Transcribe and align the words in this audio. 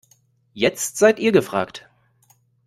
Jetzt 0.55 0.97
seid 0.97 1.19
ihr 1.19 1.31
gefragt. 1.31 1.87